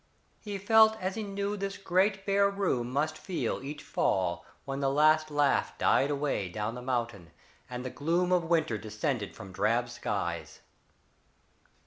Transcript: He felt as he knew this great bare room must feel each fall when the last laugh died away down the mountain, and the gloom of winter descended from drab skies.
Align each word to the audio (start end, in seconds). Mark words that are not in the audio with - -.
He 0.39 0.57
felt 0.57 0.99
as 0.99 1.13
he 1.13 1.21
knew 1.21 1.55
this 1.55 1.77
great 1.77 2.25
bare 2.25 2.49
room 2.49 2.89
must 2.89 3.19
feel 3.19 3.61
each 3.61 3.83
fall 3.83 4.43
when 4.65 4.79
the 4.79 4.89
last 4.89 5.29
laugh 5.29 5.77
died 5.77 6.09
away 6.09 6.49
down 6.49 6.73
the 6.73 6.81
mountain, 6.81 7.29
and 7.69 7.85
the 7.85 7.91
gloom 7.91 8.31
of 8.31 8.45
winter 8.45 8.79
descended 8.79 9.35
from 9.35 9.51
drab 9.51 9.89
skies. 9.89 10.61